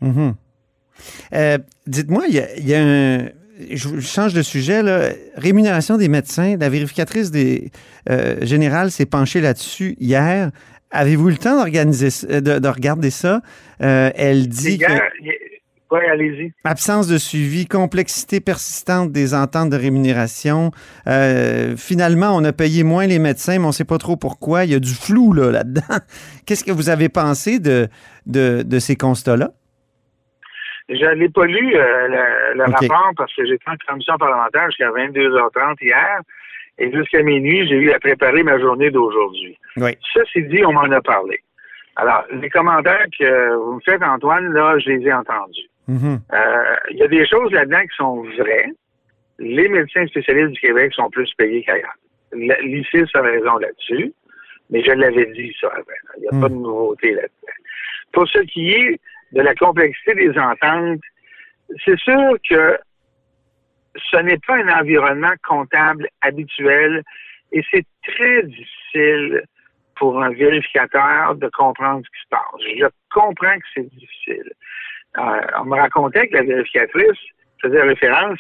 Mhm. 0.01 0.35
Euh, 1.35 1.59
Dites-moi, 1.87 2.25
il 2.29 2.35
y 2.35 2.41
a, 2.41 2.57
il 2.57 2.69
y 2.69 2.75
a 2.75 2.83
un. 2.83 3.29
Je 3.71 4.01
change 4.01 4.35
de 4.35 4.43
sujet, 4.43 4.83
là. 4.83 5.11
Rémunération 5.37 5.97
des 5.97 6.09
médecins. 6.09 6.57
La 6.59 6.69
vérificatrice 6.69 7.31
des 7.31 7.71
euh, 8.11 8.45
générale 8.45 8.91
s'est 8.91 9.07
penchée 9.07 9.41
là-dessus 9.41 9.97
hier. 9.99 10.51
Avez-vous 10.91 11.29
eu 11.29 11.33
le 11.33 11.39
temps 11.39 11.57
d'organiser, 11.57 12.11
ça- 12.11 12.41
de, 12.41 12.59
de 12.59 12.69
regarder 12.69 13.11
ça? 13.11 13.41
Euh, 13.83 14.11
elle 14.15 14.49
dit 14.49 14.79
que 14.79 14.85
Oui, 15.91 16.01
allez-y. 16.11 16.53
absence 16.65 17.07
de 17.09 17.19
suivi, 17.19 17.67
complexité 17.67 18.41
persistante 18.41 19.13
des 19.13 19.35
ententes 19.35 19.71
de 19.71 19.77
rémunération. 19.77 20.71
Euh, 21.07 21.77
finalement, 21.77 22.35
on 22.35 22.43
a 22.45 22.53
payé 22.53 22.83
moins 22.83 23.07
les 23.07 23.19
médecins, 23.19 23.59
mais 23.59 23.65
on 23.65 23.69
ne 23.69 23.73
sait 23.73 23.85
pas 23.85 23.99
trop 23.99 24.17
pourquoi. 24.17 24.65
Il 24.65 24.73
y 24.73 24.75
a 24.75 24.81
du 24.81 24.95
flou 24.95 25.33
là, 25.33 25.51
là-dedans. 25.59 25.83
Qu'est-ce 26.47 26.65
que 26.65 26.73
vous 26.73 26.89
avez 26.89 27.09
pensé 27.09 27.59
de, 27.59 27.89
de, 28.27 28.63
de 28.63 28.79
ces 28.79 28.97
constats-là? 28.97 29.51
Je 30.89 31.15
n'ai 31.19 31.29
pas 31.29 31.47
lu 31.47 31.75
euh, 31.75 32.55
le, 32.55 32.63
rapport 32.63 33.11
parce 33.17 33.35
que 33.35 33.45
j'étais 33.45 33.65
en 33.69 33.75
commission 33.89 34.17
parlementaire 34.19 34.67
jusqu'à 34.71 34.89
22h30 34.91 35.75
hier. 35.83 36.21
Et 36.79 36.93
jusqu'à 36.93 37.23
minuit, 37.23 37.67
j'ai 37.69 37.77
eu 37.77 37.91
à 37.93 37.99
préparer 37.99 38.43
ma 38.43 38.59
journée 38.59 38.91
d'aujourd'hui. 38.91 39.57
Oui. 39.79 39.97
Ceci 40.13 40.43
dit, 40.45 40.65
on 40.65 40.73
m'en 40.73 40.91
a 40.91 41.01
parlé. 41.01 41.41
Alors, 41.97 42.25
les 42.31 42.51
commentaires 42.51 43.07
que 43.19 43.55
vous 43.57 43.75
me 43.77 43.81
faites, 43.81 44.03
Antoine, 44.03 44.53
là, 44.53 44.79
je 44.79 44.91
les 44.91 45.07
ai 45.07 45.13
entendus. 45.13 45.69
Mhm. 45.89 46.19
Euh, 46.35 46.75
Il 46.91 46.99
y 46.99 47.03
a 47.03 47.09
des 47.09 47.27
choses 47.27 47.51
là-dedans 47.53 47.81
qui 47.83 47.97
sont 47.97 48.23
vraies. 48.39 48.69
Les 49.39 49.69
médecins 49.69 50.07
spécialistes 50.07 50.53
du 50.53 50.61
Québec 50.61 50.93
sont 50.95 51.09
plus 51.11 51.33
payés 51.39 51.63
qu'ailleurs. 51.63 51.95
L'ICIS 52.33 53.07
a 53.15 53.21
raison 53.23 53.57
là-dessus, 53.59 54.13
mais 54.71 54.83
je 54.85 54.91
l'avais 54.91 55.27
dit 55.33 55.55
ça 55.61 55.69
avant. 55.69 55.85
Il 56.19 56.23
n'y 56.23 56.29
a 56.29 56.33
Mm. 56.35 56.41
pas 56.41 56.49
de 56.49 56.55
nouveauté 56.55 57.11
là-dedans. 57.13 57.53
Pour 58.13 58.29
ce 58.29 58.39
qui 58.41 58.73
est 58.73 59.01
de 59.33 59.41
la 59.41 59.55
complexité 59.55 60.15
des 60.15 60.37
ententes, 60.39 61.01
c'est 61.85 61.99
sûr 61.99 62.37
que 62.49 62.79
ce 64.11 64.17
n'est 64.19 64.39
pas 64.47 64.57
un 64.57 64.81
environnement 64.81 65.33
comptable 65.47 66.09
habituel 66.23 67.03
et 67.53 67.63
c'est 67.71 67.87
très 68.07 68.43
difficile 68.45 69.45
pour 69.97 70.23
un 70.23 70.31
vérificateur 70.31 71.35
de 71.37 71.49
comprendre 71.49 72.03
ce 72.05 72.11
qui 72.11 72.25
se 72.25 72.29
passe. 72.29 72.77
Je 72.79 72.87
comprends 73.11 73.59
que 73.59 73.67
c'est 73.75 73.89
difficile. 73.95 74.53
Euh, 75.19 75.41
on 75.59 75.65
me 75.65 75.77
racontait 75.77 76.29
que 76.29 76.35
la 76.35 76.43
vérificatrice 76.43 77.19
faisait 77.63 77.83
référence 77.83 78.39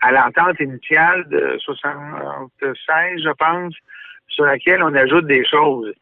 à 0.00 0.12
l'entente 0.12 0.58
initiale 0.60 1.28
de 1.28 1.56
76, 1.58 3.22
je 3.22 3.30
pense, 3.30 3.74
sur 4.28 4.44
laquelle 4.44 4.82
on 4.82 4.94
ajoute 4.94 5.26
des 5.26 5.44
choses. 5.44 5.92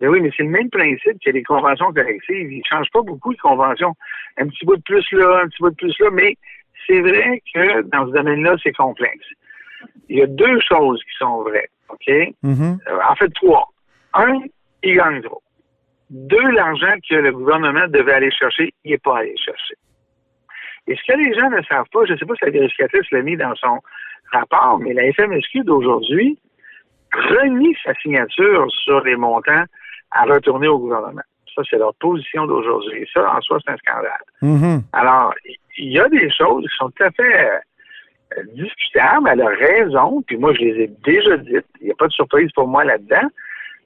Mais 0.00 0.08
oui, 0.08 0.20
mais 0.20 0.30
c'est 0.36 0.42
le 0.42 0.50
même 0.50 0.68
principe 0.68 1.18
que 1.24 1.30
les 1.30 1.42
conventions 1.42 1.92
collectives. 1.92 2.52
Ils 2.52 2.58
ne 2.58 2.64
changent 2.68 2.90
pas 2.92 3.02
beaucoup 3.02 3.30
les 3.30 3.38
conventions. 3.38 3.94
Un 4.36 4.48
petit 4.48 4.64
bout 4.66 4.76
de 4.76 4.82
plus 4.82 5.10
là, 5.12 5.42
un 5.44 5.48
petit 5.48 5.62
bout 5.62 5.70
de 5.70 5.76
plus 5.76 5.98
là, 6.00 6.10
mais 6.12 6.36
c'est 6.86 7.00
vrai 7.00 7.42
que 7.54 7.82
dans 7.82 8.06
ce 8.06 8.12
domaine-là, 8.12 8.56
c'est 8.62 8.72
complexe. 8.72 9.26
Il 10.08 10.18
y 10.18 10.22
a 10.22 10.26
deux 10.26 10.60
choses 10.60 11.00
qui 11.02 11.16
sont 11.18 11.42
vraies, 11.42 11.68
OK? 11.88 12.34
Mhm. 12.42 12.78
Euh, 12.88 12.98
en 13.08 13.14
fait, 13.16 13.32
trois. 13.34 13.68
Un, 14.14 14.40
il 14.82 14.96
gagne 14.96 15.22
trop. 15.22 15.42
Deux, 16.10 16.50
l'argent 16.52 16.94
que 17.08 17.16
le 17.16 17.32
gouvernement 17.32 17.88
devait 17.88 18.12
aller 18.12 18.30
chercher, 18.30 18.72
il 18.84 18.92
n'est 18.92 18.98
pas 18.98 19.18
allé 19.18 19.36
chercher. 19.36 19.74
Et 20.86 20.94
ce 20.94 21.12
que 21.12 21.18
les 21.18 21.34
gens 21.34 21.50
ne 21.50 21.62
savent 21.62 21.88
pas, 21.92 22.04
je 22.04 22.12
ne 22.12 22.18
sais 22.18 22.26
pas 22.26 22.34
si 22.36 22.44
la 22.44 22.50
vérificatrice 22.52 23.10
l'a 23.10 23.22
mis 23.22 23.36
dans 23.36 23.54
son 23.56 23.80
rapport, 24.32 24.78
mais 24.78 24.92
la 24.92 25.12
FMSQ 25.12 25.64
d'aujourd'hui 25.64 26.38
renie 27.12 27.76
sa 27.84 27.94
signature 27.94 28.70
sur 28.70 29.00
les 29.02 29.16
montants 29.16 29.64
à 30.12 30.24
retourner 30.24 30.68
au 30.68 30.78
gouvernement. 30.78 31.22
Ça, 31.54 31.62
c'est 31.68 31.78
leur 31.78 31.94
position 31.94 32.46
d'aujourd'hui. 32.46 33.08
Ça, 33.12 33.34
en 33.34 33.40
soi, 33.40 33.58
c'est 33.64 33.72
un 33.72 33.76
scandale. 33.78 34.12
Mhm. 34.42 34.82
Alors, 34.92 35.34
il 35.86 35.92
y 35.92 36.00
a 36.00 36.08
des 36.08 36.30
choses 36.30 36.64
qui 36.64 36.76
sont 36.78 36.90
tout 36.90 37.04
à 37.04 37.10
fait 37.10 37.50
euh, 38.36 38.42
discutables. 38.54 39.28
Elle 39.32 39.42
a 39.42 39.48
raison, 39.48 40.22
puis 40.26 40.36
moi, 40.36 40.52
je 40.54 40.60
les 40.60 40.84
ai 40.84 40.90
déjà 41.04 41.36
dites. 41.36 41.66
Il 41.80 41.86
n'y 41.86 41.92
a 41.92 41.94
pas 41.94 42.06
de 42.08 42.12
surprise 42.12 42.50
pour 42.54 42.66
moi 42.66 42.84
là-dedans, 42.84 43.28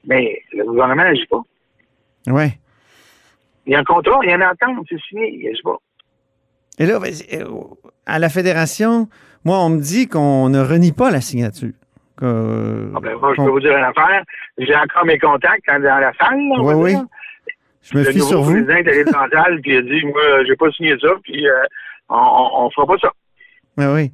mais 0.06 0.40
le 0.52 0.64
gouvernement 0.64 1.02
n'agit 1.04 1.26
pas. 1.26 1.42
Ouais. 2.28 2.58
Il 3.66 3.72
y 3.72 3.76
a 3.76 3.80
un 3.80 3.84
contrat, 3.84 4.18
il 4.22 4.30
y 4.30 4.32
a 4.32 4.36
une 4.36 4.42
entente, 4.44 4.86
c'est 4.88 5.00
signé, 5.08 5.30
il 5.34 5.44
n'agit 5.46 5.62
pas. 5.62 5.76
Et 6.78 6.86
là, 6.86 6.98
euh, 7.34 7.44
à 8.06 8.18
la 8.18 8.28
fédération, 8.30 9.08
moi, 9.44 9.58
on 9.58 9.68
me 9.68 9.80
dit 9.80 10.08
qu'on 10.08 10.48
ne 10.48 10.60
renie 10.60 10.92
pas 10.92 11.10
la 11.10 11.20
signature. 11.20 11.72
Que- 12.16 12.90
Ah 12.96 13.00
ben, 13.00 13.16
moi, 13.18 13.32
je 13.36 13.42
peux 13.42 13.50
vous 13.50 13.60
dire 13.60 13.76
une 13.76 13.84
affaire. 13.84 14.22
J'ai 14.58 14.74
encore 14.76 15.04
mes 15.04 15.18
contacts 15.18 15.66
dans, 15.66 15.78
la 15.82 16.12
salle. 16.18 16.38
Là, 16.48 16.54
on 16.58 16.64
va 16.64 16.76
Oui, 16.76 16.90
dire. 16.92 17.00
oui. 17.00 17.52
je 17.82 17.96
me 17.98 18.04
Le 18.04 18.10
fie 18.10 18.18
nouveau 18.18 18.28
sur 18.30 18.42
vous. 18.42 18.52
président 18.52 18.74
est 18.76 18.88
allé 18.88 19.04
dans 19.04 19.26
la 19.26 19.42
salle, 19.42 19.60
puis 19.60 19.72
il 19.72 19.76
a 19.78 19.82
dit, 19.82 20.04
moi, 20.06 20.44
j'ai 20.46 20.56
pas 20.56 20.70
signé 20.72 20.96
ça, 21.00 21.08
puis 21.22 21.46
euh, 21.48 21.52
on, 22.10 22.66
on 22.66 22.70
fera 22.70 22.86
pas 22.86 22.98
ça. 23.00 23.08
Oui, 23.78 23.86
oui. 23.86 24.12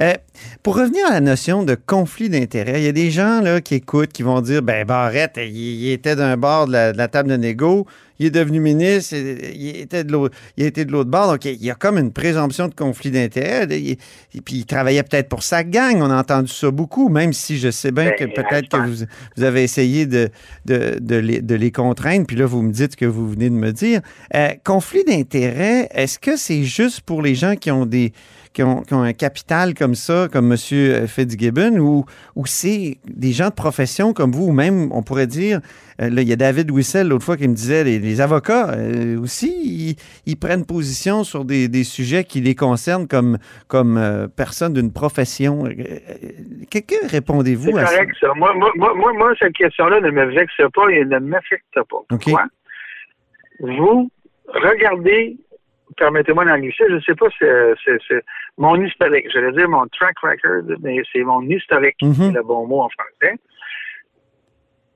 Euh, 0.00 0.14
pour 0.62 0.76
revenir 0.76 1.06
à 1.06 1.12
la 1.12 1.20
notion 1.20 1.62
de 1.62 1.74
conflit 1.74 2.28
d'intérêts, 2.28 2.80
il 2.80 2.84
y 2.84 2.88
a 2.88 2.92
des 2.92 3.10
gens 3.10 3.40
là, 3.40 3.60
qui 3.60 3.76
écoutent, 3.76 4.12
qui 4.12 4.24
vont 4.24 4.40
dire 4.40 4.62
ben 4.62 4.84
Barrette, 4.84 5.36
il, 5.36 5.84
il 5.84 5.92
était 5.92 6.16
d'un 6.16 6.36
bord 6.36 6.66
de 6.66 6.72
la, 6.72 6.92
de 6.92 6.98
la 6.98 7.06
table 7.06 7.28
de 7.28 7.36
négo, 7.36 7.86
il 8.18 8.26
est 8.26 8.30
devenu 8.30 8.60
ministre, 8.60 9.14
il 9.14 9.76
était 9.76 10.04
de 10.04 10.12
l'autre, 10.12 10.36
il 10.56 10.64
était 10.64 10.84
de 10.84 10.92
l'autre 10.92 11.10
bord, 11.10 11.32
donc 11.32 11.44
il 11.44 11.62
y 11.62 11.70
a 11.70 11.74
comme 11.74 11.98
une 11.98 12.12
présomption 12.12 12.68
de 12.68 12.74
conflit 12.74 13.10
d'intérêts. 13.10 13.66
Et 13.70 13.96
puis 14.44 14.56
il 14.56 14.66
travaillait 14.66 15.02
peut-être 15.02 15.28
pour 15.28 15.42
sa 15.42 15.64
gang, 15.64 15.96
on 16.00 16.10
a 16.10 16.20
entendu 16.20 16.52
ça 16.52 16.70
beaucoup, 16.70 17.08
même 17.08 17.32
si 17.32 17.58
je 17.58 17.70
sais 17.70 17.90
bien 17.90 18.04
Ben, 18.04 18.14
que 18.18 18.24
peut-être 18.34 18.68
que 18.68 18.76
vous, 18.76 19.04
vous 19.36 19.42
avez 19.42 19.62
essayé 19.62 20.06
de, 20.06 20.28
de, 20.66 20.98
de 21.00 21.16
les, 21.16 21.40
de 21.40 21.54
les 21.54 21.70
contraindre, 21.70 22.26
puis 22.26 22.36
là 22.36 22.46
vous 22.46 22.62
me 22.62 22.72
dites 22.72 22.92
ce 22.92 22.96
que 22.96 23.06
vous 23.06 23.28
venez 23.28 23.50
de 23.50 23.54
me 23.54 23.72
dire. 23.72 24.00
Euh, 24.34 24.50
conflit 24.64 25.04
d'intérêts, 25.04 25.88
est-ce 25.92 26.18
que 26.18 26.36
c'est 26.36 26.64
juste 26.64 27.00
pour 27.00 27.22
les 27.22 27.34
gens 27.34 27.56
qui 27.56 27.70
ont 27.70 27.86
des 27.86 28.12
qui 28.52 28.62
ont, 28.62 28.82
qui 28.82 28.94
ont 28.94 29.02
un 29.02 29.12
capital 29.12 29.74
comme 29.74 29.96
ça, 29.96 30.28
comme 30.30 30.52
M. 30.52 31.06
Fitzgibbon, 31.08 31.76
ou, 31.78 32.04
ou 32.36 32.46
c'est 32.46 32.98
des 33.04 33.32
gens 33.32 33.48
de 33.48 33.54
profession 33.54 34.12
comme 34.12 34.30
vous, 34.30 34.46
ou 34.46 34.52
même, 34.52 34.92
on 34.92 35.02
pourrait 35.02 35.26
dire, 35.26 35.60
là, 35.98 36.22
il 36.22 36.28
y 36.28 36.32
a 36.32 36.36
David 36.36 36.70
Wissel 36.70 37.08
l'autre 37.08 37.24
fois 37.24 37.36
qui 37.36 37.46
me 37.48 37.54
disait, 37.54 37.84
les, 37.84 37.98
les 37.98 38.20
avocats 38.20 38.70
euh, 38.74 39.18
aussi, 39.20 39.52
ils, 39.64 39.96
ils 40.26 40.36
prennent 40.36 40.64
position 40.66 41.24
sur 41.24 41.44
des, 41.44 41.68
des 41.68 41.84
sujets 41.84 42.24
qui 42.24 42.40
les 42.40 42.54
concernent 42.54 43.06
comme, 43.08 43.38
comme 43.68 43.96
euh, 43.98 44.26
personne 44.28 44.72
d'une 44.74 44.92
profession. 44.92 45.66
Euh, 45.66 45.70
euh, 45.70 46.14
que, 46.70 46.78
que 46.78 47.06
répondez-vous 47.10 47.72
C'est 47.72 47.78
à 47.78 47.86
ça? 47.86 47.94
correct, 47.96 48.16
ça. 48.20 48.28
Moi, 48.36 48.52
moi, 48.54 48.70
moi, 48.76 49.12
moi, 49.12 49.32
cette 49.38 49.52
question-là 49.54 50.00
ne 50.00 50.10
me 50.10 50.24
vexe 50.26 50.52
pas 50.74 50.88
et 50.90 51.04
ne 51.04 51.18
m'affecte 51.18 51.64
pas. 51.74 51.82
OK. 51.96 52.06
Pourquoi? 52.24 52.44
Vous 53.60 54.10
regardez, 54.48 55.36
permettez-moi 55.96 56.44
d'en 56.44 56.58
glisser, 56.58 56.84
je 56.88 56.94
ne 56.94 57.00
sais 57.00 57.14
pas 57.14 57.28
si 57.30 57.44
c'est- 57.84 58.24
mon 58.58 58.80
historique. 58.84 59.26
J'allais 59.32 59.52
dire 59.52 59.68
mon 59.68 59.86
track 59.88 60.16
record, 60.22 60.62
mais 60.82 61.02
c'est 61.12 61.22
mon 61.22 61.42
historique, 61.42 61.96
Mhm. 62.02 62.14
c'est 62.14 62.32
le 62.32 62.42
bon 62.42 62.66
mot 62.66 62.82
en 62.82 62.88
français. 62.88 63.36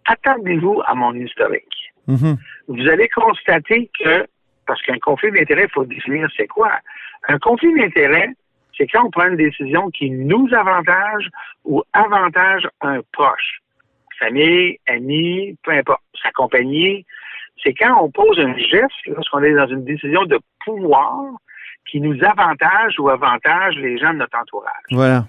Attendez-vous 0.09 0.81
à 0.87 0.95
mon 0.95 1.13
historique. 1.15 1.93
Mhm. 2.07 2.39
Vous 2.69 2.89
allez 2.89 3.09
constater 3.09 3.91
que, 4.01 4.27
parce 4.67 4.81
qu'un 4.83 4.99
conflit 4.99 5.31
d'intérêt, 5.31 5.65
il 5.65 5.73
faut 5.73 5.85
définir 5.85 6.29
c'est 6.37 6.47
quoi. 6.47 6.73
Un 7.29 7.39
conflit 7.39 7.75
d'intérêt, 7.79 8.31
c'est 8.77 8.87
quand 8.87 9.05
on 9.05 9.11
prend 9.11 9.27
une 9.29 9.37
décision 9.37 9.91
qui 9.91 10.11
nous 10.11 10.49
avantage 10.55 11.29
ou 11.65 11.83
avantage 11.93 12.67
un 12.81 13.01
proche. 13.13 13.61
Famille, 14.19 14.79
ami, 14.87 15.57
peu 15.63 15.73
importe, 15.73 16.03
sa 16.23 16.31
compagnie. 16.33 17.05
C'est 17.63 17.75
quand 17.75 18.03
on 18.03 18.11
pose 18.11 18.39
un 18.41 18.57
geste, 18.57 19.07
lorsqu'on 19.07 19.43
est 19.43 19.55
dans 19.55 19.67
une 19.67 19.85
décision 19.85 20.25
de 20.25 20.39
pouvoir 20.65 21.21
qui 21.91 22.01
nous 22.01 22.17
avantage 22.25 22.99
ou 22.99 23.11
avantage 23.11 23.77
les 23.77 23.99
gens 23.99 24.13
de 24.13 24.19
notre 24.19 24.39
entourage. 24.39 24.85
Voilà. 24.91 25.27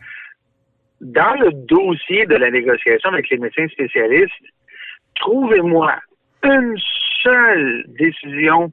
Dans 1.02 1.34
le 1.40 1.52
dossier 1.52 2.26
de 2.26 2.36
la 2.36 2.52
négociation 2.52 3.10
avec 3.10 3.30
les 3.30 3.38
médecins 3.38 3.68
spécialistes, 3.70 4.34
trouvez-moi 5.20 5.96
une 6.44 6.78
seule 7.24 7.86
décision 7.88 8.72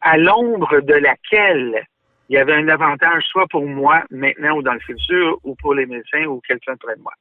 à 0.00 0.16
l'ombre 0.16 0.80
de 0.80 0.94
laquelle 0.94 1.86
il 2.28 2.36
y 2.36 2.38
avait 2.38 2.54
un 2.54 2.68
avantage 2.68 3.24
soit 3.24 3.46
pour 3.48 3.66
moi 3.66 4.02
maintenant 4.10 4.56
ou 4.56 4.62
dans 4.62 4.72
le 4.74 4.80
futur 4.80 5.38
ou 5.44 5.54
pour 5.56 5.74
les 5.74 5.86
médecins 5.86 6.24
ou 6.24 6.40
quelqu'un 6.46 6.76
près 6.76 6.96
de 6.96 7.02
moi. 7.02 7.12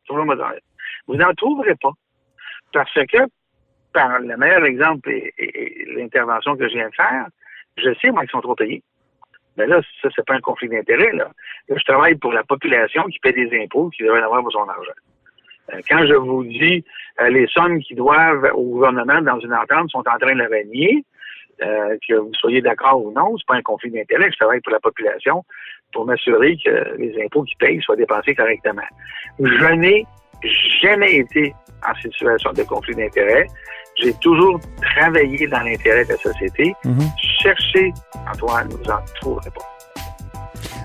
Vous 1.08 1.16
n'en 1.16 1.34
trouverez 1.34 1.76
pas. 1.76 1.92
Parce 2.72 2.94
que, 2.94 3.18
par 3.94 4.20
le 4.20 4.38
meilleur 4.38 4.64
exemple 4.64 5.10
et, 5.10 5.86
l'intervention 5.96 6.56
que 6.56 6.68
je 6.70 6.76
viens 6.76 6.90
de 6.90 6.96
faire, 6.96 7.28
je 7.78 7.94
sais, 8.02 8.12
moi, 8.12 8.22
qu'ils 8.22 8.32
sont 8.32 8.42
trop 8.42 8.56
payés. 8.56 8.84
Mais 9.58 9.68
là, 9.68 9.82
ça, 10.02 10.10
c'est 10.16 10.26
pas 10.26 10.36
un 10.36 10.40
conflit 10.40 10.70
d'intérêt, 10.70 11.12
là. 11.12 11.30
Je 11.68 11.84
travaille 11.84 12.16
pour 12.16 12.32
la 12.32 12.44
population 12.44 13.04
qui 13.04 13.20
paie 13.20 13.34
des 13.34 13.62
impôts, 13.62 13.90
qui 13.90 14.04
devrait 14.04 14.22
avoir 14.22 14.42
pour 14.42 14.52
son 14.54 14.68
argent. 14.68 14.94
Euh, 15.74 15.80
Quand 15.90 16.06
je 16.06 16.14
vous 16.14 16.44
dis 16.44 16.84
euh, 17.22 17.30
les 17.30 17.48
sommes 17.48 17.80
qui 17.80 17.96
doivent 17.96 18.52
au 18.54 18.64
gouvernement 18.64 19.22
dans 19.22 19.40
une 19.40 19.54
entente 19.54 19.90
sont 19.90 20.00
en 20.00 20.18
train 20.18 20.34
de 20.34 20.40
la 20.40 20.46
renier, 20.46 21.04
euh, 21.62 21.98
que 22.08 22.16
vous 22.16 22.34
soyez 22.34 22.62
d'accord 22.62 23.04
ou 23.04 23.12
non, 23.12 23.36
c'est 23.38 23.46
pas 23.46 23.56
un 23.56 23.62
conflit 23.62 23.92
d'intérêt. 23.92 24.32
Je 24.32 24.38
travaille 24.38 24.62
pour 24.62 24.74
la 24.74 24.80
population 24.80 25.44
pour 25.94 26.06
m'assurer 26.06 26.58
que 26.64 26.98
les 26.98 27.14
impôts 27.24 27.44
qu'ils 27.44 27.58
payent 27.58 27.82
soient 27.82 27.96
dépensés 27.96 28.34
correctement. 28.34 28.82
Je 29.40 29.74
n'ai 29.74 30.06
jamais 30.82 31.16
été 31.16 31.54
en 31.88 31.94
situation 31.96 32.52
de 32.54 32.64
conflit 32.64 32.96
d'intérêt. 32.96 33.48
J'ai 33.98 34.14
toujours 34.16 34.60
travaillé 34.82 35.48
dans 35.48 35.60
l'intérêt 35.60 36.06
de 36.06 36.12
la 36.12 36.18
société. 36.18 36.74
Mhm. 36.86 37.02
Cherchez, 37.42 37.94
Antoine, 38.32 38.70
vous 38.70 38.90
en 38.90 39.00
trouverez 39.20 39.50
pas. 39.52 39.72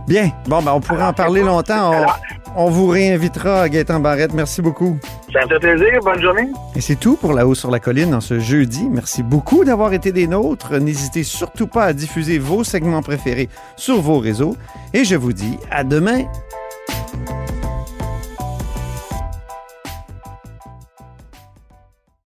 Bien. 0.08 0.28
Bon, 0.46 0.62
ben, 0.62 0.72
on 0.72 0.80
pourrait 0.80 1.04
en 1.04 1.12
parler 1.12 1.42
longtemps. 1.42 1.92
Alors, 1.92 2.18
on 2.56 2.70
vous 2.70 2.88
réinvitera, 2.88 3.68
Gaëtan 3.68 4.00
Barrette. 4.00 4.32
Merci 4.32 4.62
beaucoup. 4.62 4.98
ça 5.32 5.44
me 5.44 5.48
fait 5.48 5.58
plaisir. 5.58 6.00
Bonne 6.02 6.20
journée. 6.20 6.48
Et 6.74 6.80
c'est 6.80 6.96
tout 6.96 7.16
pour 7.16 7.32
La 7.34 7.46
Haut 7.46 7.54
sur 7.54 7.70
la 7.70 7.78
Colline 7.78 8.14
en 8.14 8.20
ce 8.20 8.40
jeudi. 8.40 8.88
Merci 8.90 9.22
beaucoup 9.22 9.64
d'avoir 9.64 9.92
été 9.92 10.10
des 10.10 10.26
nôtres. 10.26 10.74
N'hésitez 10.78 11.22
surtout 11.22 11.66
pas 11.66 11.84
à 11.84 11.92
diffuser 11.92 12.38
vos 12.38 12.64
segments 12.64 13.02
préférés 13.02 13.48
sur 13.76 14.00
vos 14.00 14.18
réseaux. 14.18 14.56
Et 14.94 15.04
je 15.04 15.14
vous 15.14 15.32
dis 15.32 15.58
à 15.70 15.84
demain. 15.84 16.24